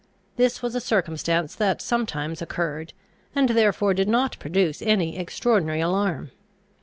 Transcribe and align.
This 0.35 0.63
was 0.63 0.73
a 0.73 0.81
circumstance 0.81 1.53
that 1.53 1.79
sometimes 1.79 2.41
occurred, 2.41 2.93
and 3.35 3.49
therefore 3.49 3.93
did 3.93 4.07
not 4.09 4.39
produce 4.39 4.81
any 4.81 5.15
extraordinary 5.15 5.79
alarm. 5.79 6.31